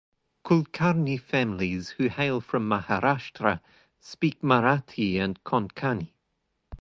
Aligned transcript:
Kulkarni 0.43 1.19
families 1.19 1.89
who 1.89 2.09
hail 2.09 2.41
from 2.41 2.67
Maharashtra 2.67 3.61
speak 3.99 4.41
Marathi 4.41 5.19
and 5.19 5.43
Konkani. 5.43 6.13